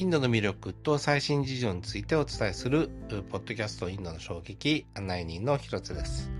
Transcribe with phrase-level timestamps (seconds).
[0.00, 2.88] インドの魅力と最新事情についてお伝えする、
[3.30, 6.30] ポッドキャストインドの衝撃案内人の広津です。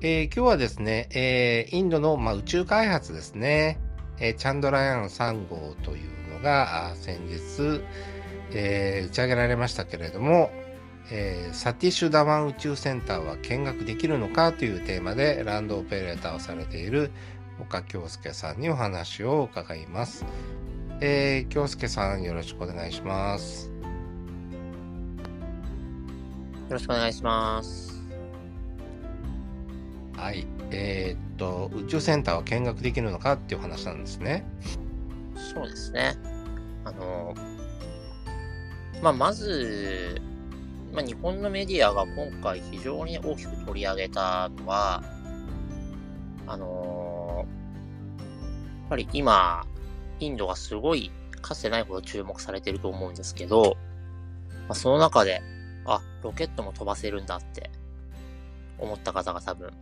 [0.00, 3.80] えー、今日はですね、えー、インドの、まあ、宇宙開発ですね、
[4.20, 7.82] えー、チャンドラヤン3号というのが先日、
[8.52, 10.52] えー、打ち上げられましたけれども、
[11.10, 17.10] えー、サティシュダワン宇宙センターは見学できるのかというテーマでランドオペレーターをされている
[17.60, 20.24] 岡京介さんにお話を伺います。
[21.04, 23.66] えー、京介さんよろしくお願いします。
[23.66, 23.72] よ
[26.70, 28.00] ろしくお願いします。
[30.16, 30.46] はい。
[30.70, 34.44] えー、っと、宇宙センターは見学できるのかっていう話なんですね。
[35.34, 36.14] そうですね。
[36.84, 37.34] あの、
[39.02, 40.22] まあ、まず、
[40.92, 45.02] まあ、日本のメディアが今回非常に大きく取り上げたのは、
[46.46, 47.46] あのや
[48.86, 49.66] っぱり今、
[50.20, 51.10] インドがすごい
[51.40, 53.76] かつてないほど注目されてると思うんですけど、
[54.68, 55.42] まあ、その中で、
[55.84, 57.70] あ、ロケットも飛ばせるんだって
[58.78, 59.72] 思った方が多分、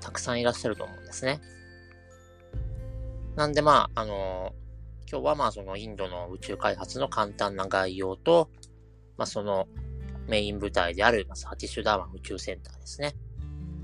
[0.00, 1.40] たくさんいらっしゃると思うんですね。
[3.36, 8.50] なんでまあ、あのー、今日はまあそのインドの宇宙開発の簡単な概要と、
[9.16, 9.68] まあその
[10.26, 13.14] メイン部隊であるサティシュダーマン宇宙センターですね。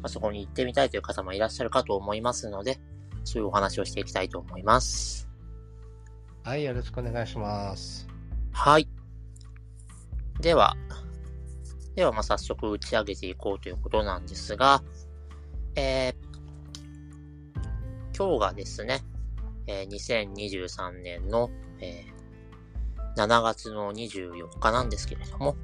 [0.00, 2.78] まあ、そこに行ってみたいという方もいらっしゃるかと思いますので、
[3.28, 5.28] そういうお話をしていきたいと思います。
[6.44, 8.08] はい、よろしくお願いします。
[8.52, 8.88] はい。
[10.40, 10.76] では、
[11.94, 14.82] では、まあ、早速打ち上げていこうということなんですが、
[15.74, 16.14] えー、
[18.16, 19.02] 今日がですね、
[19.66, 25.54] えー、2023年の、えー、7月の24日なんですけれども、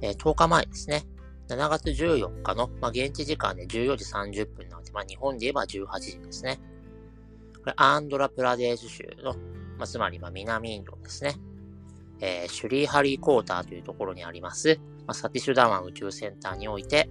[0.00, 1.04] えー、10日前ですね、
[1.48, 4.04] 7月14日の、まあ、現地時間で14時
[4.40, 6.58] 30分なので、まあ、日本で言えば18時ですね。
[7.66, 9.34] これ、アンドラプラデーシュ州の
[9.78, 11.34] まあ、つまりまあ南インドですね。
[12.20, 17.10] えー、シュリーハリーコーターというところにあります、まあ、サティシュダワン宇宙センターにおいて、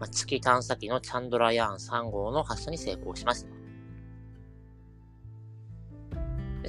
[0.00, 3.48] まあ、月探査機のチャンドラヤーン3号の発射に成功しました。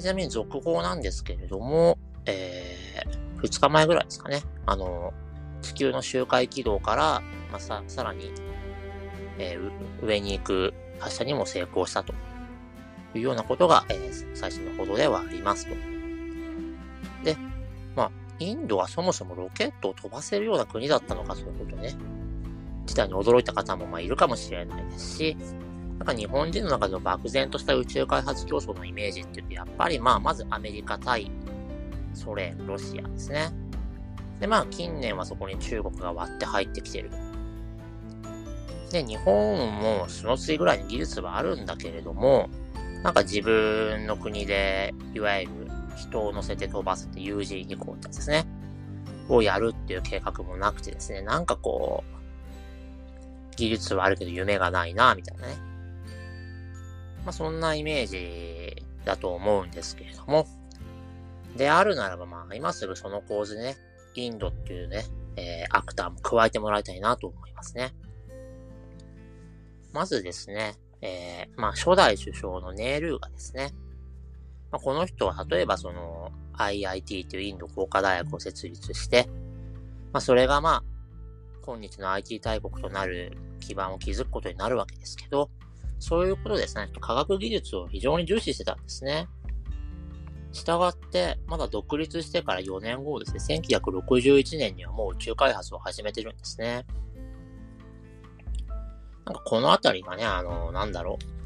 [0.00, 4.42] ちなみに続報なんですけれども、えー、2日前ぐらいですかね。
[4.66, 5.14] あの、
[5.62, 8.30] 地球の周回軌道から、まあ、さ、さらに、
[9.38, 12.12] えー、上に行く発射にも成功したと
[13.14, 15.74] いうようなことが、えー、最新の報道ではありますと。
[17.24, 17.36] で、
[17.96, 21.94] まあ、インドはそもそもロケットを飛ばせるような国だったのかということね、
[22.82, 25.36] 自体に驚いた方もまあいるかもしれないですし、
[25.98, 31.30] なんか日本人の中での漠然とした宇宙開発競争のイメージっていうと、やっぱりまあ、まずアメリカ対
[32.14, 33.50] ソ連、ロシアですね。
[34.40, 37.10] で、まあ、近年はそこに中国が割って入ってきてる。
[38.92, 42.48] で、日本もその次ぐらいに技術はあるんだけれども、
[43.02, 45.52] なんか自分の国で、いわゆる
[45.96, 48.46] 人を乗せて飛ばすって友人飛行ってやつですね、
[49.28, 55.54] をやるっていう計画もなくてですね、なんかこう、技術はあるけど夢がないな、みたいなね。
[57.24, 60.46] まあそんなイメージだと思うんですけれども、
[61.56, 63.76] であるならばまあ今すぐその構図ね、
[64.14, 65.04] インドっていうね、
[65.36, 67.94] えー、アクターも加えてもらいたいなと思いますね。
[69.92, 73.72] まずですね、えー、まあ、初代首相のネールーがですね、
[74.70, 79.28] まあ、この人は例えばその IIT というインド工科大学を設立して、
[80.12, 80.82] まあ、それがまあ、
[81.64, 85.50] 今日の IT 大国となる基盤を築くことになるわけですけど、
[86.00, 89.26] そういうことですね、科学技術を非常に重視してたんですね。
[90.52, 96.86] したがって、まだ独立してから4年後ですね、1961年にはもう宇宙開発を始めてるんですね。
[99.28, 101.38] なんかこのあたりがね、あの、なんだろう。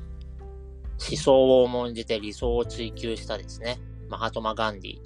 [1.10, 5.00] 思想を重んじて理想を追求したですね、マハトマ・ガンディ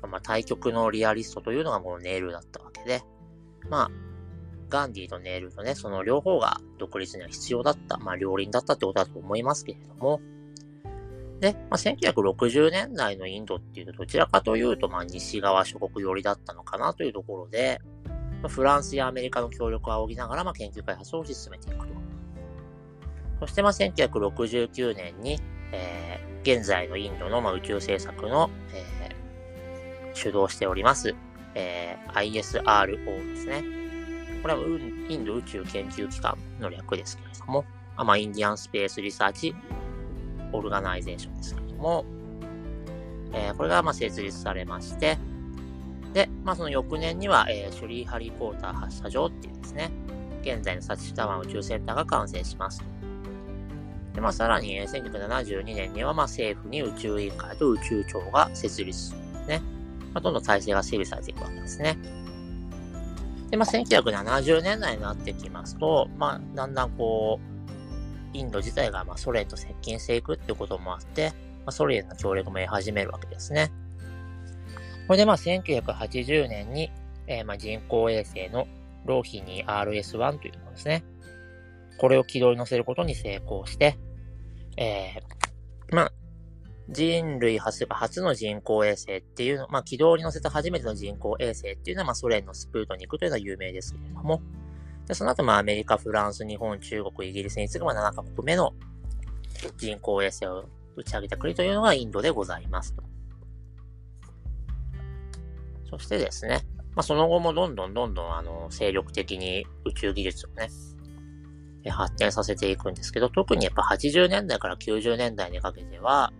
[0.00, 3.02] と、まあ、対極のリアリストというのがこのネイルだったわけで、
[3.68, 3.90] まあ、
[4.68, 10.20] ガンディとネイルとね、その両方が独立には必要だった、まあ、両輪だったってことだと思いますけれども、
[11.40, 17.80] で、まあ、1960年代のインドっていうと、どちらかというと、まあ、西側諸国寄りだったのかなというところで、
[18.46, 21.94] フランスやアメリカの協力を仰ぎながら、まあ、研究開発を推し進めていくと。
[23.40, 25.40] そして、まあ、1969年に、
[25.72, 31.14] えー、現在のインドの、まあ、宇宙政策の、えー、主導しております、
[31.54, 33.64] えー、ISRO ですね。
[34.42, 34.60] これは
[35.08, 37.64] インド宇宙研究機関の略ですけれども、
[37.96, 39.54] まあ、 Indian Space Research
[40.52, 42.04] Organization ですけれども、
[43.32, 45.18] えー、これがまあ設立されまして、
[46.12, 49.90] で、まあその翌年には、えー、シュリー・ハリー・ポーター発射場っていうですね、
[50.42, 52.82] 現在のサティシュダワン宇宙センターが完成します
[54.14, 59.62] で、まあさらに、えー、1972年には、まあ政府に宇宙委員会と宇宙庁が設立するんですね。
[60.14, 61.98] まあ、どんどん体制が整備されていくわけですね。
[63.50, 67.40] で、まあ、1970年代になってきますと、まあ、だんだんこ
[68.34, 71.32] う、インド自体がまあソ連と接近していくっていうこともあって、
[71.64, 73.70] まあ、ソ連の協力も得始めるわけですね。
[75.08, 76.92] これでまあ1980年に、
[77.26, 78.68] えー、まあ人工衛星の
[79.06, 81.02] ローヒニー RS1 というものですね。
[81.98, 83.98] これを軌道に乗せることに成功して、
[84.76, 86.12] えー、まあ、
[86.90, 94.40] 人類初初の人工衛星っていうの、まあ、軌道に乗せた初めての人工衛星っていうのは、まあ、ソ連のスプートニクというのは有名ですけれども、
[95.06, 98.74] でその後、まあ、アメリカ、フランス、日本、中国、イギリスに次ぐ、まあ、7カ国目の
[99.76, 103.02] 人工衛星を打ち上げた国というのがインドでございますと。
[105.90, 110.68] そしてですね、まあ、その後もどんどんどんどん、あの、精力的に宇宙技術をね、
[111.90, 116.32] 発展させていくんですけど、特にやっぱ80年代から90年代にかけては、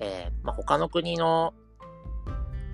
[0.00, 1.52] えー、まあ、他の国の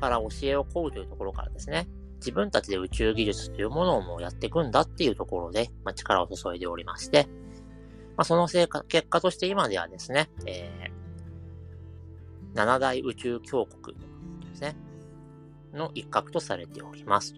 [0.01, 7.27] から教えを請うというところからですね、自分たちで宇宙技術というものをもうやっていくんだっていうところで、まあ、力を注いでおりまして、
[8.17, 13.97] まあ、その成果、結果として今ではですね、えー、7大宇宙強国
[14.51, 14.77] ですね、
[15.75, 17.35] の一角とされております。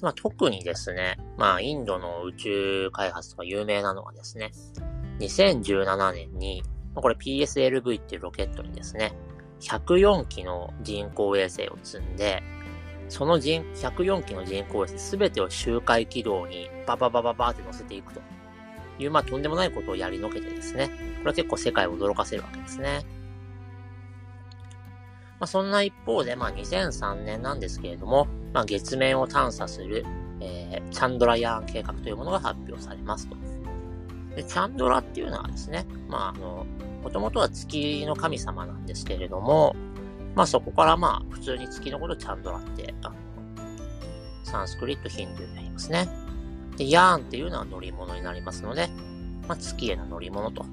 [0.00, 4.52] まあ、特にですね、まあ、インドの宇宙開発とか有名なのはですね、
[5.18, 6.62] 2017年に、
[6.94, 9.12] これ PSLV っていうロケットにですね、
[9.60, 12.42] 104機の人工衛星を積んで、
[13.08, 18.20] その人、104機の人工衛星すべてを周回軌道にバババババって乗せていくと
[19.00, 23.00] いう、まあとんでもないことをやりのけてですね、これは結構世界を驚かせるわけですね。
[25.40, 30.04] まあそんな一方で、まあ2003年なんですけれども、まあ月面を探査する、
[30.40, 33.36] えー、チャンドラヤーン計画というものが発表されますと。
[34.34, 36.66] で、チャンドラっていうのはですね、まああの、
[37.02, 39.76] もともとは月の神様なんですけれども、
[40.34, 43.14] まあそこからまあ普通に月のことをチャンドラって、あの、
[44.42, 46.08] サンスクリットヒンドゥーになりますね。
[46.76, 48.88] で、ヤーンっていうのは乗り物になりますので、
[49.46, 50.64] まあ月への乗り物と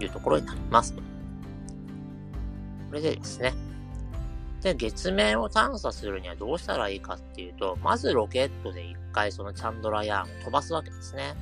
[0.00, 0.94] いうところになります。
[0.94, 1.00] こ
[2.92, 3.54] れでですね。
[4.62, 11.34] で、月面を探査するにはどうしたらいいかっていうと、まずロケットで一回そのチャンドラヤーンを飛ばすわけですね。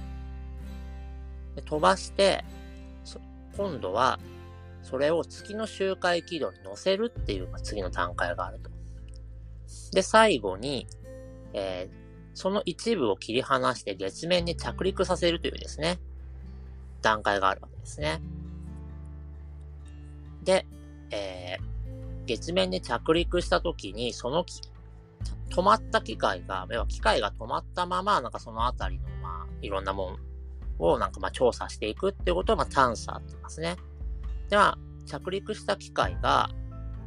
[1.54, 2.44] で飛ばして、
[3.56, 4.18] 今度は
[4.82, 8.70] それを月の周回軌道に乗せるっていう、ま、次の段階があると。
[9.92, 10.86] で、最後に、
[11.52, 11.94] えー、
[12.32, 15.98] その一部を切り離して月面に着陸させるというですね、
[17.02, 18.22] 段階があるわけですね。
[20.42, 20.64] で、
[21.10, 21.70] えー、
[22.30, 24.44] 月面に着陸した時に、その
[25.50, 30.18] 止まった機械が、要は機械が止まったまま、なんかそのあたりの、まあ、いろんなもん
[30.78, 33.76] をなんかまあ調査していくっていうことを、まあ、探査って言いますね。
[34.48, 36.50] では、着陸した機械が、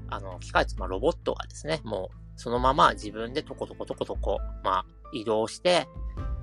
[0.09, 5.87] あの、機械ってまあロボットがですね、もうそのまま自分でトコトコトコトコ、まあ移動して、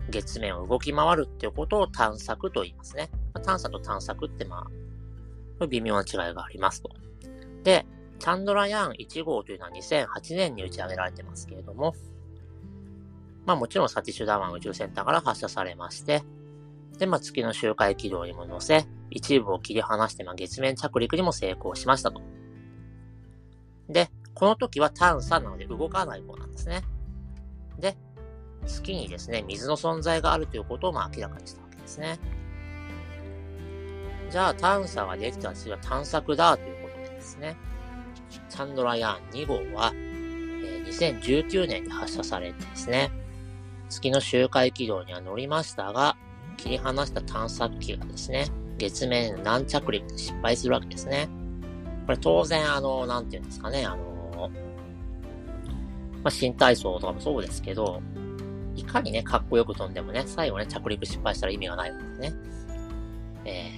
[0.09, 3.11] 月面を動き回るっていうことを探索と言いますね。
[3.35, 4.67] まあ、探査と探索ってま
[5.61, 6.91] あ、微妙な違いがありますと。
[7.63, 7.87] で、
[8.21, 11.95] チャンドラヤーン1号というのは2008年に打ち上げられてますけれども、
[13.47, 16.23] まあもちろんサティシュダワン宇宙センターから発射されまして、
[16.99, 22.21] で、まあ月の周回軌道にも乗せ、一部を切り離して、まあ、月面着陸にも成功しましたと。
[23.89, 26.83] で、この時は探査なので動かない方なんですね。
[27.79, 27.97] で、
[28.67, 32.21] 月にですね、水の存在があるということをまあ明らかにしたわけですね。
[34.31, 37.57] じゃあ探査ができた次は探索だということでですね、
[38.31, 43.11] チャンドラヤーン2号は、え、2019年に発射されてですね、
[43.89, 46.17] 月の周回軌道には乗りましたが、
[46.57, 48.47] 切り離した探索機がですね、
[48.79, 51.29] 月面軟着陸で失敗するわけですね。
[52.07, 54.51] これ当然、あの、なんていうんですかね、あの、
[56.23, 58.03] まあ、新体操とかもそうですけど、
[58.77, 62.35] いかにね、かっこよく飛んでもね、最後ね、着陸失敗したら意味がないわけですね。
[63.45, 63.71] え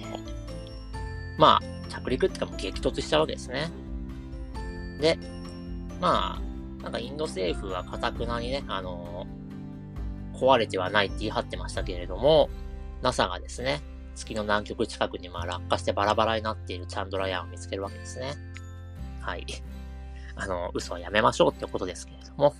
[1.37, 3.69] ー、まあ、着陸ってかも激突しちゃうわけですね。
[5.03, 5.19] で、
[5.99, 9.27] まあ、なんかインド政府はかたくなにね、あの
[10.33, 12.49] 壊れてはないって言い張ってましたけれども、
[13.01, 13.81] NASA がですね、
[14.15, 18.33] 月の南極近くにまあ落下してバラバラになっているチャンドラヤンを見つけるわけですね。
[19.19, 19.45] はい。
[20.35, 22.55] あの、嘘はやめましょうってことですけれども。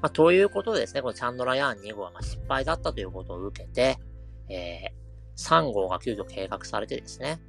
[0.00, 3.98] まあ、ということでですね、このチャンドラヤーン2号はま失敗だったということを受けて、
[4.48, 7.40] えー、3号が急遽計画されてですね、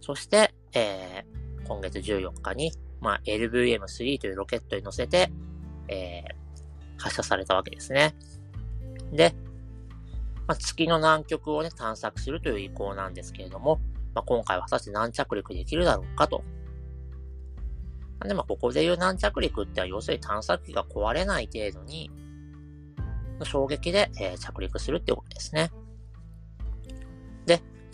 [0.00, 2.72] そして、えー、今月14日に、
[3.04, 5.30] まあ、LVM3 というロケットに乗せて、
[5.88, 8.14] えー、発射されたわけですね。
[9.12, 9.34] で、
[10.46, 13.78] まあ、月の南極をね、探索するという意向なんですけれども、
[14.14, 16.42] まあ、今回は果たして何着陸できるだろうかと
[18.24, 22.10] でもここでいう軟着陸っては要するに探索機が壊れない程度に、
[23.42, 25.70] 衝撃で、えー、着陸するってことですね。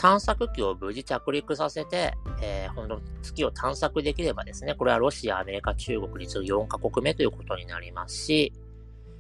[0.01, 8.51] 探索機を無事着陸させて、えー、本当月を探索できればですね、これはロシア、アメリカ、中国に次ぐ4カ国目ということになりますし、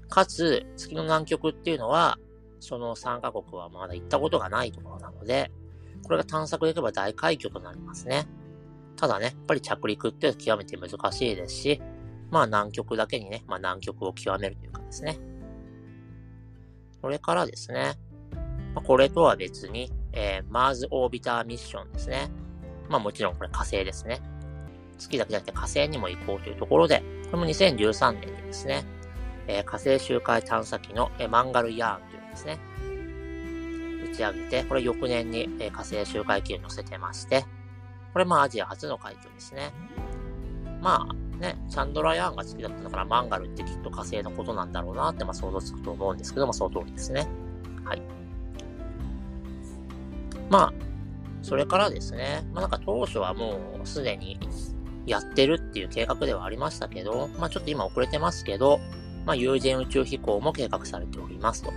[0.08, 2.18] かつ、月の南極っていうのは、
[2.60, 5.50] その3カ国はまだ行ったことがないところなので、
[6.02, 8.26] これが探索できれば大快挙となりますね。
[8.96, 11.82] ただね、やっぱり着陸って極めて難しいですし、
[12.30, 15.18] まあ南極だけにね、まあ南極を極めるというかですね。
[17.02, 17.96] これからですね、
[18.74, 22.30] ま、これとは別に、えー、マーズオービターミッションですね。
[22.88, 24.20] まあもちろんこれ火星ですね。
[24.98, 28.84] 月だけじゃなくて火星にも行こうというところで、これも2013年にですね、
[29.46, 32.58] えー、火星周回探査機の、えー、マンガルヤーンというですね、
[34.12, 37.44] 打ち上げて、これ翌年に、えー、火星周回機に乗せてまして、
[38.12, 39.72] これまあアジア初の快挙ですね。
[40.80, 47.26] まあね、チャンドラヤーンが好きだったんだからマンガルってきっと火星のことなんだろうなってまあ想像つくと思うんですけども、その通りですね。
[47.84, 48.19] はい。
[50.50, 50.72] まあ、
[51.42, 54.38] それからですね、まあなんか当初はもうすでに
[55.06, 58.80] やってるっていう計画ではありましたけど、まあちょっと今遅れてますけど、
[59.24, 61.70] まあ有人宇宙飛行も計画されておりますと。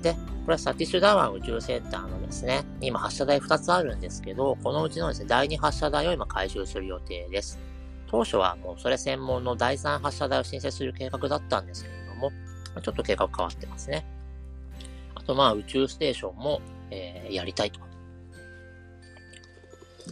[0.00, 7.58] で、これはサティシュダワン宇宙センターのですね、今発射台2つあるんですけど、このうちのですね、第2発射台を今回収する予定です。
[8.06, 12.30] 当初はもうそれ専門の第3発射台を申請する計画だったんですけれども、
[12.80, 14.06] ちょっと計画変わってますね。
[15.14, 16.60] あとまあ宇宙ステーションも、
[16.90, 17.80] えー、やりたいと。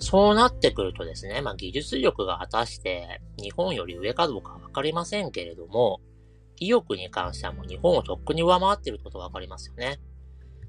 [0.01, 6.01] そうなってくるとですね、まあ技術力が果たして日本より上かどうかわかりませんけれども、
[6.59, 10.01] 意欲に関してはもう日本をとっくに上回ってることがわかりますよね。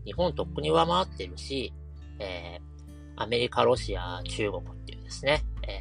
[0.06, 1.74] 日本とっくに上回ってるし、
[2.20, 5.80] えー、アメリカ、ロシア、中国っていうですね、え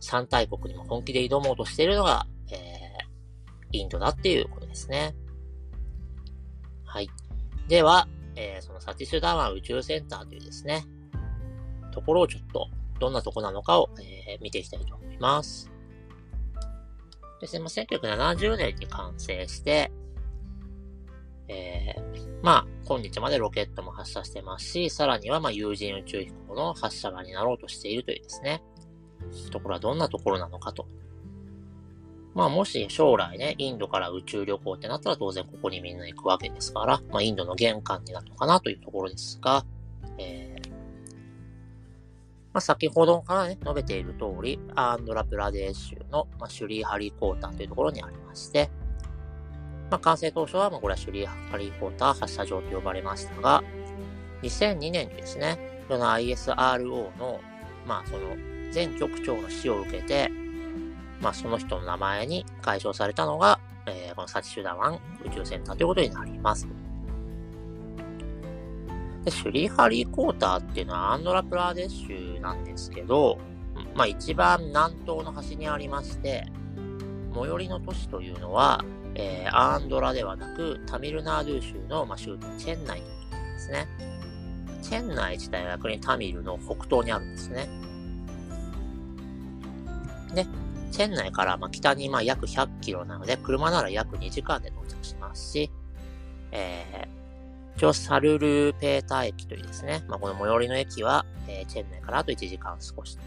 [0.00, 5.14] ー、3大国にも本気で挑もうとしているのが、えー、インドだっていうことですね。
[6.84, 7.08] はい。
[7.68, 10.86] では、えー、そのサティスダワン宇宙センターというですね、
[11.90, 12.68] ところをちょっと、
[13.00, 15.70] どんなとこなのかを、えー、見ていきたいと思います。
[17.40, 19.90] ですね、まあ、1970年に完成して、
[21.48, 28.62] えー、まあ、今日までロケットも発射してますし、さらには、まあ、有人宇宙飛行の発射場になろうとしているというですね、
[29.50, 30.86] ところはどんなところなのかと。
[32.38, 39.64] まあ、もし将来ね、インドから宇宙旅行ってなったら当然ここにみんな行くわけですから、まあ、インドの玄関になるのかなというところですが、
[40.18, 48.70] えー、まあ、先ほどからね、述べている通り、アンドラプラデー州の、まあ、シュリーハリーコーターというところにありまして、
[49.90, 53.64] まあ、完成当初は、まあ、これはシュリー・ハリー・ポーター発射場と呼ばれましたが、
[54.42, 57.40] 2002年にですね、この ISRO の、
[57.84, 58.36] まあ、その、
[58.72, 60.30] 前局長の死を受けて、
[61.20, 66.68] まあ、その人の名前に解消されたのが、えー、このサチシュダワン宇宙センターということになります。
[69.24, 73.38] で、シュリー・ハリー・コーターっていうのはアンドラプラデッシュなんですけど、
[73.94, 76.46] まあ一番南東の端にありまして、
[77.34, 78.84] 最寄りの都市というのは、
[79.14, 83.06] えー、アンドラではなく、タミルナードゥ州の、まあ、州都チェンナイで
[83.58, 83.88] すね。
[84.82, 87.68] チェンナイ自体は逆にタミルの北東にあるんですね。
[90.34, 90.46] で、
[90.90, 95.70] チェンナイからまあ北にまあ約100キロなので、車なら約2時間で到着しますし、
[96.52, 103.18] えー、一応サルルーペーター駅というですね、まあ、この最寄りの駅は、えー、チェンナイからあと1時間少し。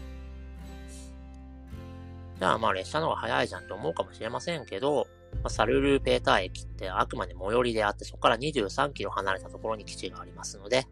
[2.38, 10.86] じゃあまあ列車の方が早いじゃんと思うかもしれませんけど、まあ、サルルーペーター駅ってあくまで最寄りであって、そこから23キロ離れたところに基地がありますので、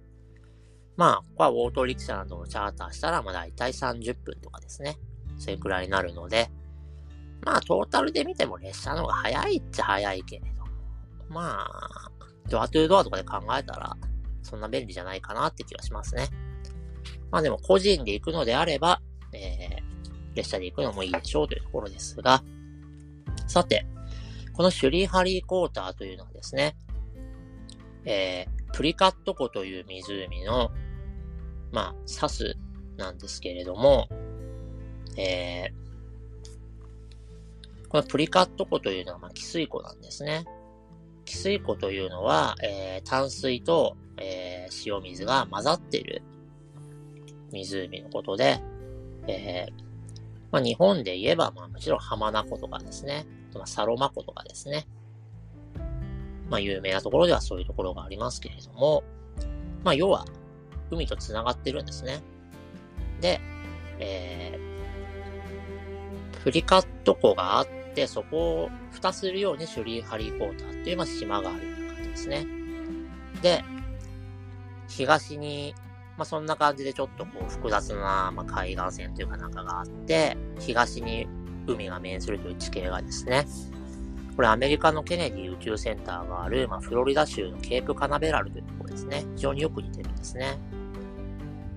[0.96, 4.96] まあ、ここはオートリクシャなどをチャーターしたら、まあ大体30分とかですね。
[5.38, 6.50] それくらいになるので、
[7.42, 10.64] まあ、トータルで見ても列車の方が早いっちゃ早いけれど、
[11.28, 12.10] まあ、
[12.48, 13.96] ドアトゥードアとかで考えたら、
[14.42, 16.28] そんな便利じゃないかなって気がしますね。
[17.30, 19.00] まあでも個人で行くのであれば、
[19.32, 22.42] えー、列車で行くのもいいでしょうというところですが、
[23.46, 23.86] さて、
[24.52, 26.76] このシュリーハリーコーターというのはですね、
[28.04, 30.70] えー、プリカット湖という湖の、
[31.72, 32.56] まあ、サス
[32.96, 34.08] なんですけれども、
[35.16, 35.89] えー、
[37.90, 40.44] このプリカット湖というのは、まあ、汽水湖なんですね。
[41.26, 46.22] 汽水湖というのは、えー、淡水と、えー、塩水が混ざっている
[47.52, 48.60] 湖のことで、
[49.26, 49.72] えー、
[50.52, 53.26] まあ、日本で言えば、まあ、もちろん浜名湖とかですね。
[53.54, 54.86] まあ、サロマ湖とかですね。
[56.48, 59.02] まあ、有名なところではそういうところがありますけれども、
[59.82, 60.24] まあ、要は、
[60.92, 62.20] 海と繋がってるんですね。
[63.20, 63.40] で、
[63.98, 72.46] えー、フリカット湖があって、そこを蓋するようにシュリーハリーポーターっていうまあ島があるような感じですね。
[73.42, 73.64] で、
[74.88, 75.74] 東に、
[76.16, 81.28] まあ、そんな感じでちょっとこう複雑な、まあ、海岸線というかなんかがあって、東に
[81.66, 83.46] 海が面するという地形がですね、
[84.36, 89.24] これアメリカのケネディ宇宙センターがある、まあ、フロリダ州のケープカナベラルというところですね。
[89.36, 90.58] 非常によく似てるんですね。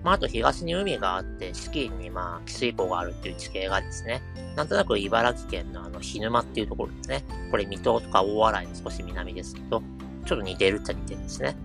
[0.03, 4.21] まあ、あと東に海があって、資金にまあ、汽水湖があるっていう地形がですね、
[4.55, 7.23] なんとなく茨城県のあの、日沼っていうところですね。
[7.51, 9.81] これ、水戸とか大洗の少し南ですけど、
[10.25, 11.55] ちょっと似てるっちゃ似てるんですね。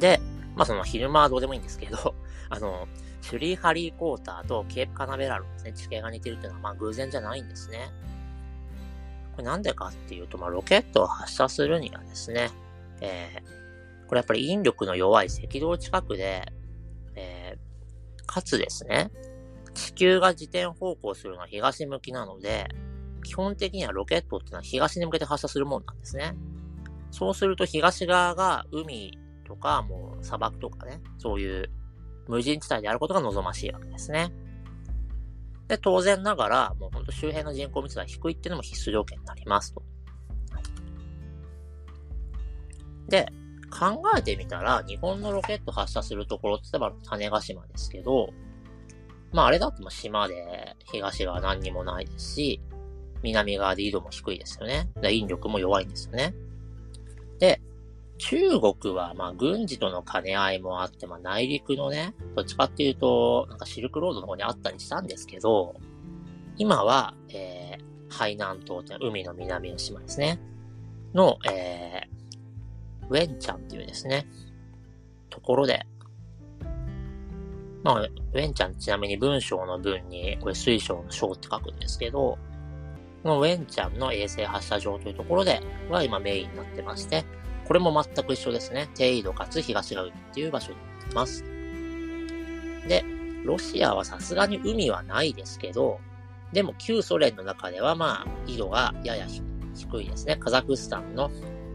[0.00, 0.20] で、
[0.56, 2.14] まあその昼間はどうでもいいんですけど、
[2.50, 2.88] あの、
[3.20, 7.90] シュリーハリーコーターとケープカナベラルですね、地形が似てるっていうのはまあ偶然じゃないんですね。
[9.32, 12.50] これなんでかっていうと、まあロケットを発射するにはですね、
[13.00, 13.63] えー、
[14.06, 16.52] これやっぱり引力の弱い赤道近くで、
[17.14, 19.10] えー、かつですね、
[19.74, 22.68] 地球が自転方向するのは東向きなので、
[23.24, 26.36] 基本的にはロケットってのは東に向けて発射するもんなんですね。
[27.10, 31.70] そうすると東側が海とか、もう砂漠とかね、そういう
[32.28, 34.32] 無人地帯であることが望ましいわけですね。
[35.68, 39.82] で、当然ながら、もうほんと周辺の人口密度が低いっていうのも必須条件になりますと。
[43.08, 43.28] で、
[43.78, 48.30] 考えてみたら、日本のロケット発射するところって言えば種子島ですけど、
[49.32, 52.60] まああれだと島で東側何にもないですし、
[53.22, 54.90] 南側で緯度も低いですよね。
[55.10, 56.34] 引力も弱いんですよね。
[57.40, 57.60] で、
[58.18, 65.74] 中国は、まあ、軍事との兼ね合いもあって、まあ、内陸のね、どっちかっていうと、なんかシルクロードの方にあったりしたんですけど、
[66.56, 70.38] 今は、えー、海南島って海の南の島ですね。
[71.12, 72.13] の、えー、
[73.10, 74.26] ウェンチャンっていうですね、
[75.30, 75.84] ところで、
[77.82, 82.38] まあ、ウェンチャンちなみに文章の文に、これ水晶の章って書くんですけど、
[83.22, 87.24] このウェンチャンの衛星発射場というところでは今メインになってまして、
[87.66, 88.90] これも全く一緒ですね。
[88.94, 91.44] 低緯度かつ東が海っていう場所になってます。
[92.86, 93.04] で、
[93.44, 96.00] ロシアはさすがに海はないですけど、
[96.52, 99.26] でも旧ソ連の中ではまあ、緯度がやや
[99.74, 100.36] 低いですね。
[100.36, 101.30] カザフスタンの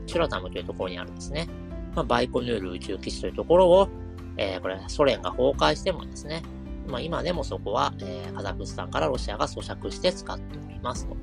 [0.10, 1.48] チュラタムというところにあるんですね。
[1.96, 3.90] まあ、バイコヌール宇宙基地というところを、
[4.38, 6.44] えー、これソ連が崩壊してもですね、
[6.88, 11.18] まあ今でもそこは、えー、カザフスタンからロシアが咀嚼して使っておりますと。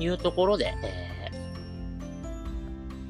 [0.00, 1.08] いうところで、えー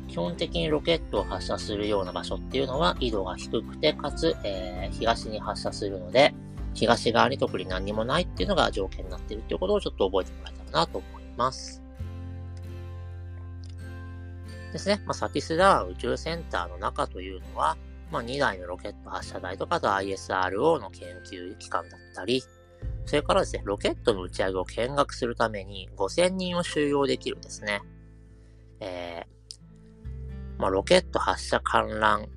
[0.09, 6.35] 基本的にロケットを発射するような場所っていうのは緯度が低くて、かつ、えー、東に発射するので、
[6.75, 11.88] 東側に特に何もないっていうのが条件になっているっていうことをちょっと覚えてもらえたらなと思います。
[14.72, 15.02] ですね。
[15.07, 17.76] まあ、サティスダー宇宙センターの中というのは、
[18.11, 22.42] まあ、2台のロケット発射台とかと ISRO の研究機関だったり、
[23.07, 27.81] それからですね、ロケットの打ち上げを見学するために5000人を収容できるんですね、
[28.81, 32.28] えー、まあ、ロケット発射観覧、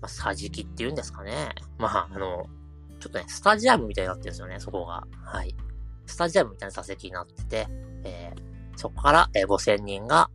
[0.00, 1.50] まあ、桟敷っていうんですかね。
[1.78, 2.46] まあ、あの、
[3.00, 5.06] ちょっとね、スタジアムみたいになってるんですよね、そこが。
[5.24, 5.54] はい。
[6.06, 7.66] スタジアムみたいな座席になってて、
[8.04, 10.30] えー、そこから、えー、5000人が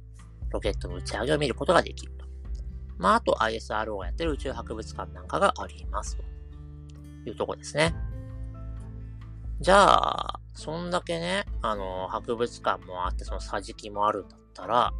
[0.55, 2.25] ロケットの打ち上げを見ることができると。
[2.97, 6.17] まあ、あと ISRO がやってる宇宙博物館なんかがあります。
[7.23, 7.93] というとこですね。
[9.59, 14.93] じゃあ、そんだけね、あの、博物館もあって、その桟敷もあるんだったら、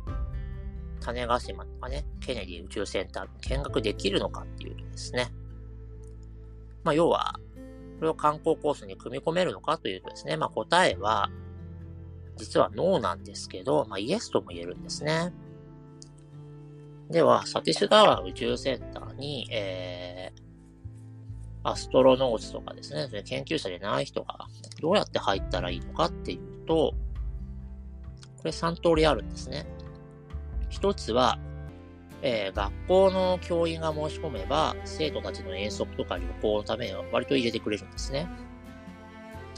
[1.00, 5.30] 種子島とかね、ケネディ宇宙センター見学できるのかっていうとですね。
[6.84, 7.40] まあ、要は、
[8.00, 11.30] これを観光コースに組み込めるのかというとですね、まあ、答えは、
[12.38, 15.32] 実はノーなんですけど、まあ、イエスとも言えるんですね。
[17.10, 24.48] では、サティシュダワ宇宙センターに、えー、アストロノーツとかですね、それ研究者でない人が
[24.82, 26.94] どうやって入ったらいいのかっていうと、
[28.38, 29.68] これ3通りあるんですね。
[30.70, 31.38] 一つは、
[32.22, 38.28] えー、学校の教員が申し込めば、生徒たちの遠足とか旅行のために割と入れてくれるんですね。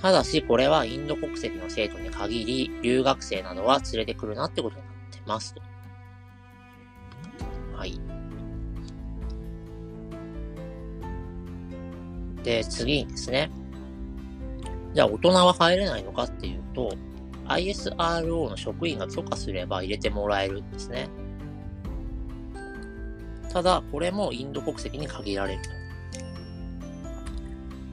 [0.02, 5.62] ただし、これはインド国籍の生徒に限り、留学生などは連れてくるなってことになってますと。
[12.48, 13.52] で、次にですね。
[14.94, 16.94] じゃあ、大人は入れないのかっていうと、
[17.46, 21.10] ISRO の職員が許可すれば入れてもらえるんですね。
[23.52, 25.70] ただ、これもインド国籍に限られると。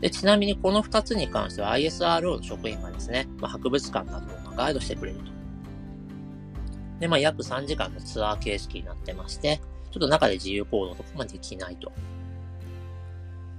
[0.02, 5.24] でちなみにこの2つに関しては ISRO の職員がですね、まあ、博物館などをガイドしてくれると。
[7.00, 11.90] で、まあ、約3時間のツアー形式になってまして、ちょっと中で自由行動とかができないと。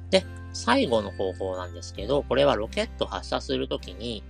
[0.09, 0.23] で、
[0.55, 4.23] 最後の方法なんですけど、これはロケット発射するときに、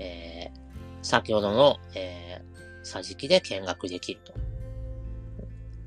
[0.00, 0.58] えー、
[1.02, 4.34] 先ほどの、えー、桟敷で見学できると。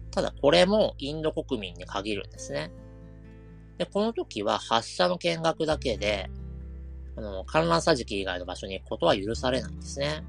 [0.09, 2.71] ただ、これもインド国民に限るんですね。
[3.77, 6.29] で、この時は発射の見学だけで、
[7.17, 10.23] あの、観覧桟敷以外の場所に行くことは許されないんですね。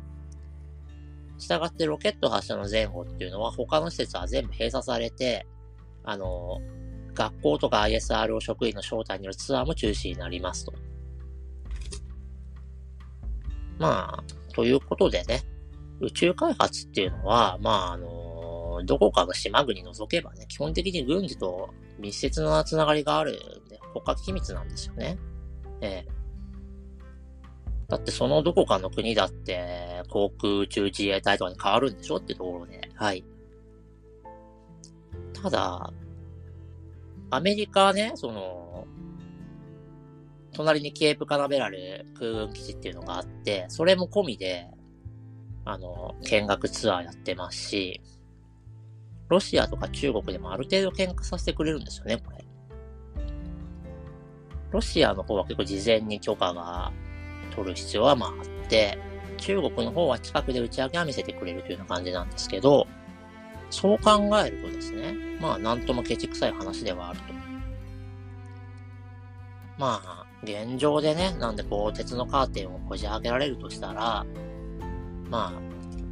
[1.39, 5.47] したがってロケット発射の前後っていうのは他の施設は全部閉鎖されて、
[6.03, 6.61] あの、
[7.15, 10.73] 学校とか ISRO 職員の招待によるツアーも中止になりますと。
[13.79, 15.43] まあ、ということでね、
[16.01, 25.19] 宇宙開発っていうのは、まあ、あの、どこかの島国除けばね、基本的に軍事と密接なつながりがあるんで、国家機密なんですよね。
[25.81, 26.15] ええ。
[27.89, 33.25] だってそのどこかの国だって、航空宇宙自衛隊とかに変わるんでしょってところで、はい。
[35.33, 35.93] ただ、
[37.31, 38.87] アメリカはね、その、
[40.53, 44.71] 隣にケープカナベラル空軍基地っていうのがあって、それも込みで、
[45.65, 48.01] あの、見学ツアーやってますし、
[49.29, 52.45] ロシアとか中国でもある程度見学させてくれるんですよね、これ。
[54.71, 56.93] ロシアの方は結構事前に許可が
[57.55, 58.99] 取る必要はまああって、
[59.39, 62.87] 中国の方は近くで打ち上げは見せてくれるというような感じなんですけど、
[63.71, 67.35] そう考えるとですね、まあなんともケチくさい話ではあると。
[69.79, 74.25] まあ、現状でね、なんでこう鉄のカーテンをこじ開けられるとしたら、
[75.31, 75.53] まあ、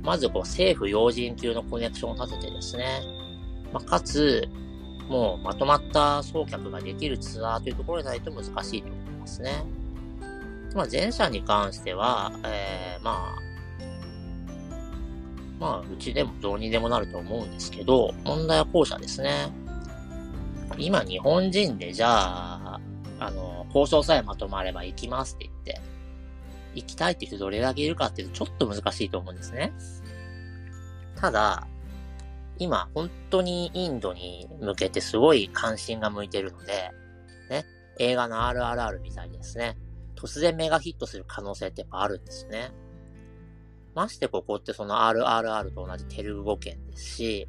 [0.03, 3.01] まずこう政府要人級のコネクションを立ててですね、
[3.73, 4.49] まあ、かつ、
[5.09, 9.65] もうまとまった送客ができるツアーというところでないと難しいと思いますね。
[10.75, 13.52] まあ、前者に関しては、えー、まあ、
[15.63, 19.49] まあ、うちでもどうにでもなると思うんですけど、問題は後者ですね。
[20.77, 22.81] 今、日本人でじゃあ、
[23.21, 25.81] あの、交渉さえまとまれば行きますって言って、
[26.75, 29.73] 行きたいって人どれだけいるかっていうとちょっと難しいと思うんですね。
[31.15, 31.69] ただ、
[32.59, 36.91] 今、本当にインドに向けてすごい関心が向いてるので、
[37.51, 37.67] ね、
[38.01, 39.77] 映画の RRR みたいにですね、
[40.17, 42.73] 突然メガヒットする可能性ってやっぱあるんですね。
[43.95, 47.49] ましてここってその RRR と同じテルグ語圏ですし、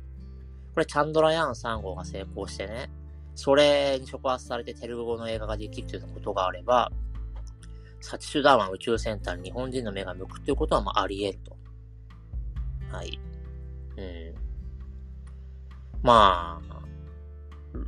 [0.74, 2.90] これチャンドラヤーン3号が成功してね、
[3.36, 6.92] それに触発されてテルグ語の映画ができるということがあれば、
[8.02, 12.96] サチシュダーワン宇宙センターに日本人の目が向くということはまああり得ると。
[12.98, 13.20] はい。
[13.98, 14.36] うん。
[16.02, 16.84] まあ、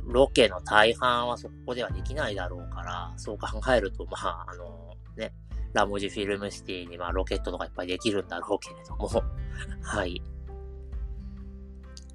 [0.04, 5.34] ロケの大半はそこではできないだろうから、そう考えると、まあ、あの、ね、
[5.76, 9.08] ラムジフィルムシティにまあロケットとかいっぱいできるんだろうけれども
[9.84, 10.22] はい。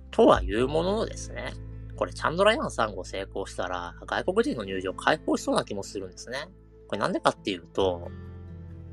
[0.10, 1.54] とはいうもののですね、
[1.95, 6.50] これチャンドラヤン3号成功したら、外国人の入場解放しそうな気もするんですね。
[6.88, 8.10] これなんでかっていうと、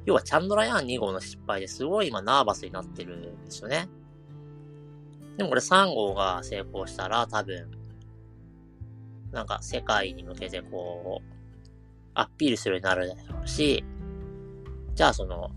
[0.04, 3.88] 要はチャンドラヤン2号の失敗ですごい今ナーバスになってるんですよね。
[5.36, 7.70] でもこれ3号が成功したら多分、
[9.32, 11.38] なんか世界に向けてこう、
[12.14, 13.84] アピールするようになるだろうし、
[14.98, 15.52] じゃあその、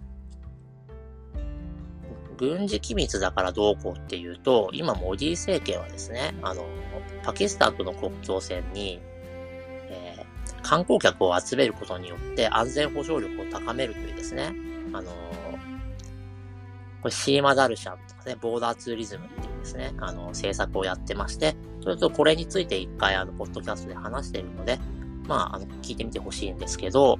[2.38, 6.64] 軍事機密だからどうこうっていうと、今モディ政権はですね、あの、
[7.24, 9.02] パキスタンとの国境線に、
[9.90, 14.54] えー、観光客を集めることによって安全保障力を高めるというですね、
[14.94, 15.10] あの
[17.02, 24.78] これシーマダルシャンとかね、ボーダーツーリズムっていうですね、あの、政策をやってまして、それとこれについて一回あの、ポッドキャストで話しているので、
[25.28, 27.18] まあ、あの、聞いてみてほしいんですけど、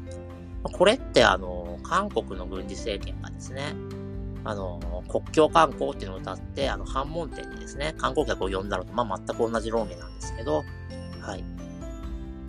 [0.64, 3.74] これってあの、韓国の軍事政権がですね、
[4.46, 10.64] あの、国境観光っていうのを歌って、あの、反問店にですね、観光客を呼んだのと、まあ、全く同じ論理なんですけど、
[11.20, 11.44] はい。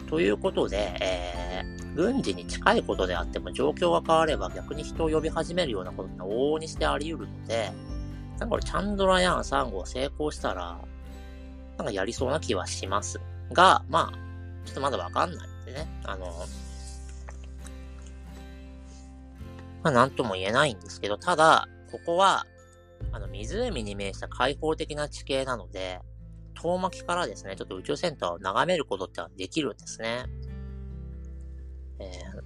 [0.09, 7.72] ということで、えー、軍事に近いことであっても状況が変われば逆に人を呼び始めるようなことって往々にしてあり得るので、
[8.33, 10.78] なんかこれチャンドラヤン3号成功したら、
[11.78, 13.20] なんかやりそうな気はします。
[13.52, 16.33] が、まあ、ちょっとまだわかんないんでね、あの、
[19.83, 22.47] まあなんとも言えないんですけど、ただ、ここは、
[23.11, 26.01] あの、湖に面した開放的な地形なので、
[26.55, 30.27] 遠巻きからですね、ちょっと宇宙センターを眺めることってはできるんですね。
[31.99, 32.42] えー、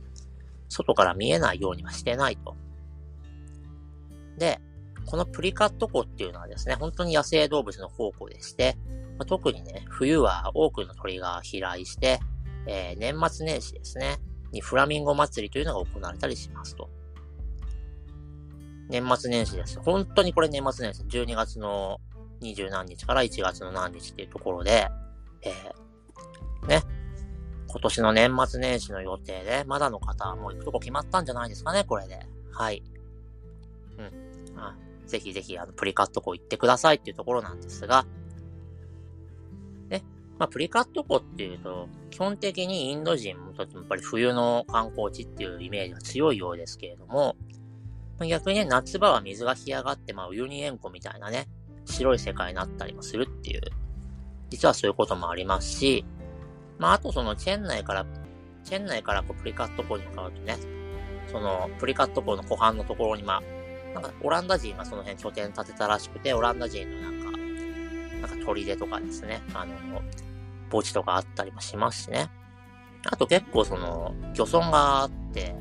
[0.69, 2.57] 外から見えないようにはしてないと。
[4.39, 4.61] で、
[5.07, 8.77] このプリカット湖っていうのはですね、本当に野生動物の宝庫でして、
[9.19, 12.21] まあ、特にね、冬は多くの鳥が飛来して、
[12.67, 14.19] えー、年末年始ですね、
[14.53, 16.91] にフラミンゴ祭りというのが行われたりしますと。
[18.89, 19.81] 年末年始です。
[19.81, 21.03] 本当にこれ年末年始。
[21.05, 22.01] 12月の
[22.41, 24.89] 二十何日から1月の何日っていうところで、
[25.43, 26.83] えー、ね。
[27.69, 32.27] 今年の年末年始の予定で、まだの方はもう行くとこ決まったんじゃないですかね、これで。
[32.53, 32.83] はい。
[33.99, 34.59] うん。
[34.59, 38.07] あぜひぜひ、あの、プリカット湖行ってくださいっていうところなんですが、
[39.89, 40.05] ね。
[40.39, 47.37] まあ、プリカット湖っていうと、基本的にインド人もとってもやっぱり冬の観光地っていうイメージが強いようですけれども、
[48.25, 51.49] 逆にね、夏場は水が干上がって、まあ、ウユニ塩湖みたいなね、
[51.85, 53.61] 白い世界になったりもするっていう、
[54.49, 56.05] 実はそういうこともありますし、
[56.79, 58.07] まあ、あとそのチェン内から、
[58.65, 60.57] チェン内からこうプリカット港に向かうとね、
[61.31, 63.43] そのプリカット港の湖畔のところに、まあ、
[63.95, 67.31] なんかオランダ人がその辺拠点建てたらしくて、オランダ人のなんか、
[68.29, 69.75] なんか砦とかですね、あの、
[70.71, 72.31] 墓地とかあったりもしますしね。
[73.09, 75.55] あと結構その、漁村があって、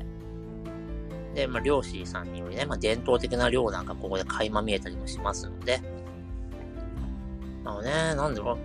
[1.36, 5.82] で、まあ、漁師さんによりね、まあ、伝統的な漁なんかここで垣間見えたりもしますので、
[7.62, 8.58] あのね、なんだろう、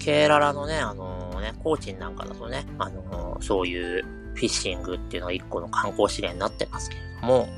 [0.00, 4.02] ケーララのね、あのー、ね、コーチンなんかだとね、あのー、そういう
[4.34, 7.48] フィッシングっていうのが一個の観光資源になってますけれども、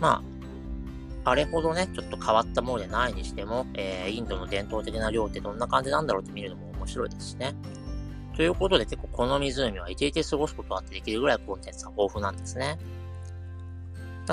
[0.00, 0.22] ま
[1.24, 7.54] あ、あれほどね、ちょっと変わったものでないにしても、えー、インドの伝統的な漁ってどんな感じなんだろうって見るのも面白いですしね。
[8.36, 12.78] ということで結構この湖は一日過ごすことができるぐらいコンテンツが豊富なんですね。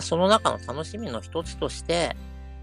[0.01, 2.15] その中の楽しみの一つとして、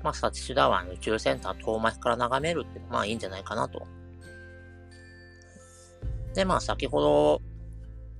[0.03, 3.87] まあ、サチシュダ湾宇宙センター遠巻きから眺めるってまあいいんじゃないかなと。
[6.35, 7.43] で、まあ先ほど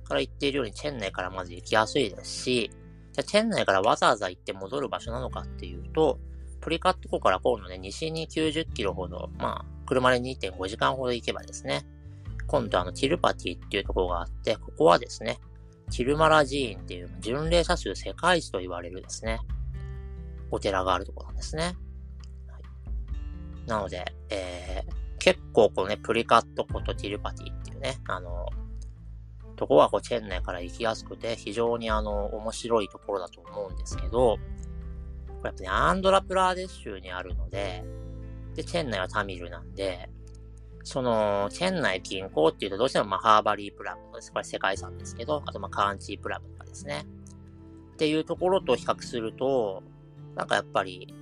[0.03, 2.71] から言っているようにチェン内からまず行きやすいですし、
[3.13, 6.19] じゃチェン内からわざわざ行って戻る場所なのかっていうと、
[6.61, 11.85] プリカット湖から今度ね、西に90キロほど、まあ、車で2.5時間ほど行けばですね、
[12.47, 15.39] 今度あの、ティルパティっていうところがあって、ここはですね、
[15.95, 19.39] ティルマラ寺院っていう巡礼者数世界一と言われるですね、
[20.49, 21.63] お寺があるところなんですね。
[21.65, 21.73] はい、
[23.67, 28.47] なので、えー、結構このね、プリカット湖とティルパティっていうね、あの、
[29.55, 34.37] とこはこうチェン内から行きやすくて、非常にあの、面白いところだと思うんですけど、
[35.27, 37.83] これやっぱね、アンドラプラーデシュ州にあるので、
[38.55, 40.09] で、チェン内はタミルなんで、
[40.83, 44.31] その、チェン内近郊っていうとどうしてもまあハーバリープラムとかです。
[44.31, 47.05] これ世界遺産ですけど、あとまあカーンチープラムとかですね。
[47.93, 49.81] っていうところと比較すると、
[50.35, 51.13] なんかやっぱり、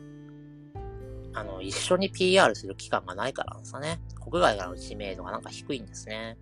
[1.34, 4.00] あの、一緒に PR する期間がないからなんですかね。
[4.20, 6.38] 国外からの知名度がなんか低いんですね。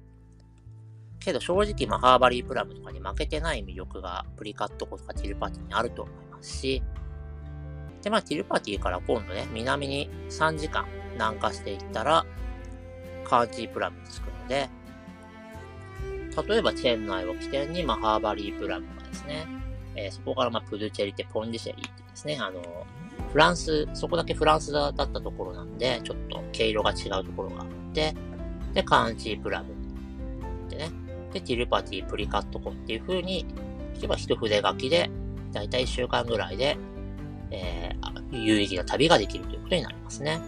[1.20, 6.82] けど正直、まあ、ハーバリープラムとかに負けてない魅力がプリカットコとかティルパティにあると思いますし、
[8.02, 12.26] で、まあ、ティルパティから今度ね、南に3時間南下していったら、
[13.30, 14.70] カーチープラムに着くので、
[16.48, 19.48] 例えばチェーン内を起点に、まあ、ハーバリープラムがですね、
[19.96, 22.62] えー、そこから、まあ、プルチェリテ・ポンディシェリーってですね、あの、
[23.32, 28.15] フランス、そこだけフランスだったところなんで、ちょっと毛色が違うところがあって、
[28.74, 29.70] で、カーンチープラム
[30.68, 30.89] ってね、
[31.34, 33.46] で、ティルパティ、プリカットコっていう風に、
[33.96, 35.10] 例えば一筆書きで、
[35.52, 36.78] だいたい1週間ぐらいで、
[37.52, 40.39] えー、有意義な旅ができるということになりますね。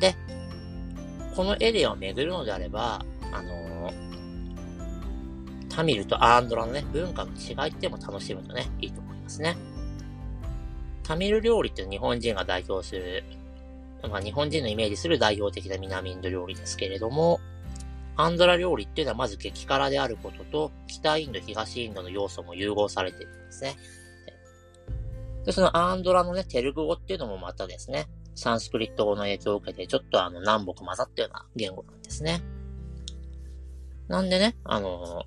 [0.00, 0.14] で、
[1.36, 9.54] このエリアを巡るのであれば、あのー、タミルとアンドラのね、文化の違いっても楽しむとね、いいと思いますね。
[11.02, 13.22] タミル料理って日本人が代表する、
[14.10, 17.38] まあ、日本人のイメージする代表的な南インド料理ですけれども、
[18.16, 23.76] アンドラ料理っていうのはまず激辛であることと、北インド、東インドの要素も融合されているんですね。
[25.44, 32.42] で、そのアンドラのね、テルグ語っていうのもまたですね、サンスクリット語の影響を受けて、ちょっとあの、南北混ざったような言語なんですね。
[34.08, 35.24] なんでね、あの、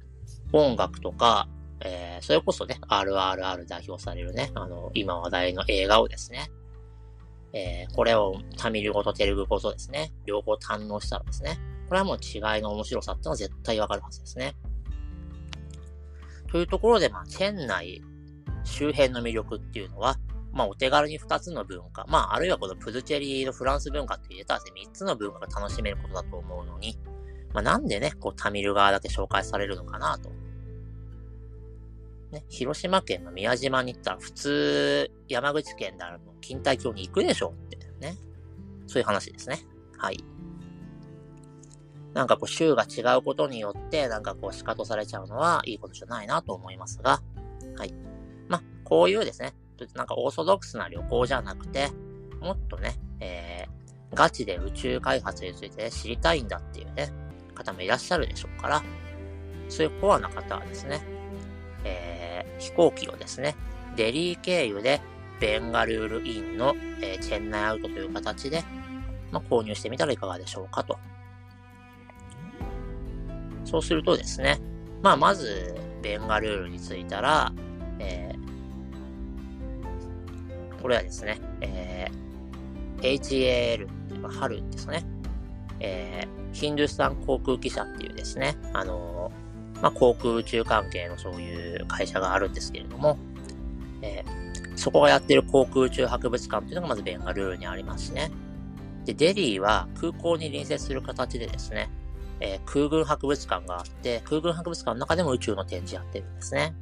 [0.53, 1.49] 音楽とか、
[1.81, 6.51] えー、それこそね、RRR 代表されるね、あの、今話題の映画をですね、
[7.51, 14.55] えー、これをタミル語とテルグ語とですね、両方堪能したらですね、これはもう違いの面白さってのは絶対わかるはずですね。
[16.51, 18.03] というところで、まあ、チェン内
[18.63, 20.17] 周辺の魅力っていうのは、
[20.59, 26.99] まあ、お手軽に2つの文化、まあ、あるいはこのプズチェリーのフランス文化って入れたらですね、3つの文化が楽しめることだと思うのに、
[27.53, 30.29] まあ、なんでね、こう、タミル側だけ紹介されるのかなと。
[32.31, 38.17] ね、広島県の宮島に行ったら普通、山口県であるの、錦帯橋に行くでしょってね。
[38.85, 39.59] そういう話ですね。
[39.97, 40.21] はい。
[42.13, 47.21] なんかこう、州が違うことによって、なんかこう、仕方されちゃうのはいいことじゃないなと思いますが、
[47.77, 47.93] はい。
[48.49, 49.53] まあ、こういうですね、
[49.95, 51.89] なんかオーソドックスな旅行じゃなくて、
[52.41, 57.11] もっとね、えー、ガチで宇宙開発について、ね、知りたいんだっていうね、
[57.55, 58.83] 方もいらっしゃるでしょうから、
[59.67, 61.01] そういうコアな方はですね、
[61.83, 63.55] えー、飛行機をですね、
[63.95, 65.01] デリー経由で
[65.39, 68.63] ベンガルールインの、えー、チェンナイアウトという形で、
[69.31, 70.97] まあ、購入してみたらいかがでしょうかと。
[73.65, 74.59] そうするとですね、
[75.01, 77.51] まあ、まず、ベンガルールに着いたら、
[77.99, 78.38] えー、
[80.81, 85.05] これはですね、えー、HAL っていうか、春ですね。
[85.79, 93.17] えー、ヒンドゥスタン航空機社っていうですね、あのー、まあ、航空宇宙関係のそういう会社があるんですけれども、
[94.01, 98.31] えー、そこがやってる航空宇宙博物館っていうのがまずベンガルールにありますね。
[99.05, 101.89] で、デリーは空港に隣接する形でですね、
[102.41, 106.73] えー、空軍博物館があって、空軍博物館の中でも宇宙の展示やってるんですね。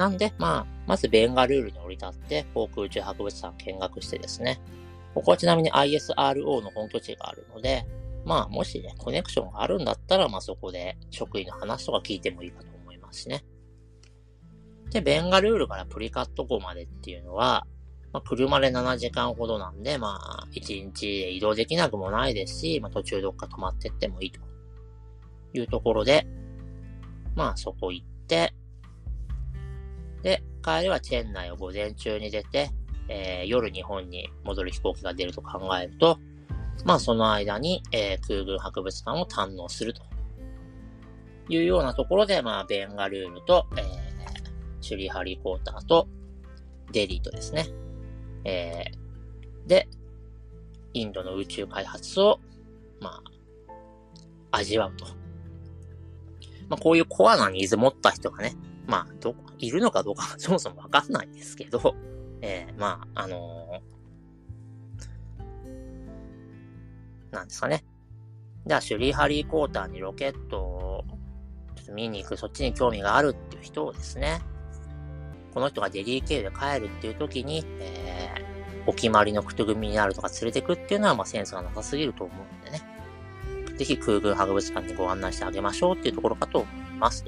[0.00, 4.58] なんで、まあ、まずベンガルールに降り立って、航空宇宙博物館見学してですね、
[5.12, 7.84] ここはちなみに ISRO の本拠地があるので、
[8.24, 13.44] まあ、もしね、コネクションがあるんだったら、まあそこで職員の話とか聞いてもいいかと思いますしね。
[14.90, 17.66] で、ベンガルールからプリカット港までっていうのは、
[18.14, 24.40] まあ、車で7時間ほどなんで、まあ、1日で移動できなくもないですし、まあ、途中どっか泊まってってもいいと
[25.52, 26.26] いうところで、
[27.34, 28.54] まあ、そこ行って、
[30.22, 32.70] で、帰りはチェン内を午前中に出て、
[33.08, 36.18] えー、夜日本に戻る飛行機が出ると考えると、
[36.84, 40.02] まあ、その間に、えー、空軍博物館を堪能すると
[41.48, 43.84] いうようなところで、まあ、ベンガルールと、えー、
[44.80, 46.08] シュリハリー・コーターと、
[46.92, 47.66] デリーとですね、
[48.44, 49.88] えー、で、
[50.94, 52.40] インドの宇宙開発を、
[53.00, 53.22] ま
[54.50, 55.06] あ、味わうと。
[56.68, 58.54] まあ、こういうコアなニーズ持った人がね、
[58.90, 61.94] まあ、ど、いるのかどうか そもそもわかんないんですけど、
[62.42, 67.84] えー、まあ、あのー、なんですかね。
[68.66, 71.04] じゃあ、シュリーハリー・コーターにロケットを、
[71.76, 74.40] ちょっと見に行く、そっちに興味があるっていう人をですね、
[75.54, 82.82] この人がデリー経由で帰るっていう時に、えー、お決まりのクトゥ組になるとか連れてくっていうのは、まあ、センスがなさすぎると思うんでね。
[83.76, 87.24] ぜひ空軍博物館にご案内してあげましょうっていうところかと思います。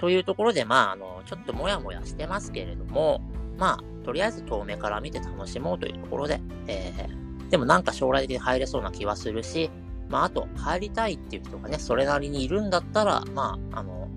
[0.00, 3.20] というところで、まあ、あの、ちょっともやもやしてますけれども、
[3.58, 9.70] まあ、とりあえず遠目から見て楽しもうというところで、えー、でもなんか将来的に入れそうな気はするし、
[10.08, 14.08] まあ、あと、入りたいっていう人がね、それなりにいるんだったら、まあ、あの、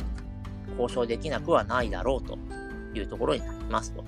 [0.79, 2.37] 交渉できなくはないだろうと
[2.97, 4.05] いうところになりますと。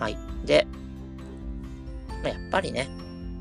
[0.00, 0.18] はい。
[0.44, 0.66] で、
[2.24, 2.88] まあ、やっぱりね、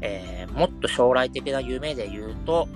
[0.01, 2.69] えー、もっと将来的な夢で言うと、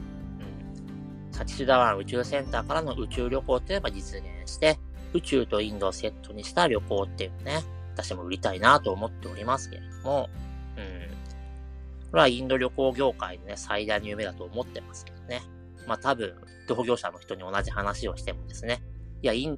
[1.43, 4.79] うん、サチスダワン宇宙センターからの宇宙旅行っていうのが実現して、
[5.13, 10.29] 宇宙とインドをセットにした旅行っていうのね、私も売りたいなと思っておりますけれども、
[10.77, 12.10] うん。
[12.10, 15.41] これはインド旅行業界のね、最大の夢だと思ってますけどね。
[15.88, 16.34] まあ多分、
[16.67, 18.82] 同業者の人に同じ話をしてもですね、
[19.21, 19.58] いや、イン、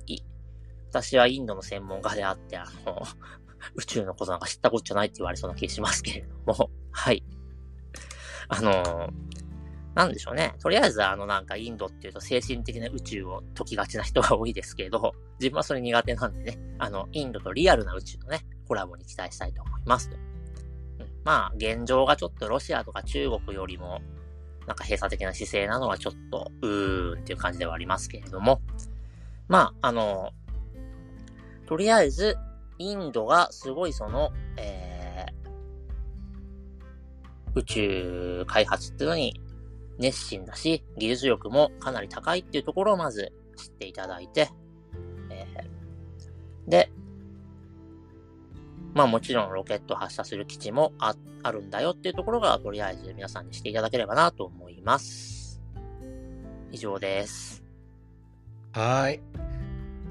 [0.90, 3.02] 私はインドの専門家であって、あの、
[3.76, 7.24] 宇宙のことなんか知ったことじゃないって言われそうな気がしますけれども、はい。
[8.48, 9.10] あの、
[9.96, 10.54] なんでしょうね。
[10.60, 20.12] とりあえず、あの、なんか、インドっていうと精神的な宇宙を解きがちな人が多いですけど、 自分はそれ苦手なんでね、あの、インドとリアルな宇宙のね、コラボに期待したいと思います。
[21.00, 24.02] うん、まあ、現状がちょっとロシアとか中国よりも、
[24.68, 28.62] なんか閉鎖的な姿勢なのはちょっと、うーんっていう感じではありますけれども、
[29.48, 30.34] まあ、あの、
[31.68, 32.38] とりあえず、
[32.80, 39.40] インドがすごいその、えー、宇宙開発っていうのに
[39.98, 44.50] 熱心だし、技術力もかなり高いっていうところをまず知っていただいて、
[45.30, 46.92] えー、で、
[48.94, 55.62] まあもちろんロケット発射する基地もああるんだよっていうところがとりあえず皆さんにしていただければなと思います。
[56.72, 57.64] 以上です。
[58.74, 59.22] はい。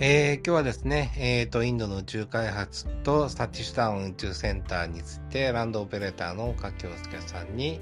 [0.01, 7.81] えー、今日はですね、え、ー、と、インドの宇宙開発とサティシュタウン宇宙センターについて、ランドオペレーターの岡京介さんに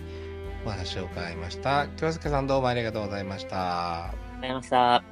[0.64, 1.88] お話を伺いました。
[1.96, 4.06] 京介さんどうもありがとうございました。
[4.06, 5.02] ありがとうございました。